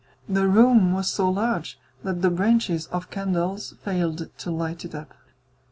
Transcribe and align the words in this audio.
The 0.27 0.47
room 0.47 0.93
was 0.93 1.11
so 1.11 1.29
large 1.29 1.77
that 2.03 2.23
the 2.23 2.31
branches 2.31 2.87
of 2.87 3.11
candles 3.11 3.75
failed 3.83 4.31
to 4.35 4.49
light 4.49 4.83
it 4.83 4.95
up. 4.95 5.13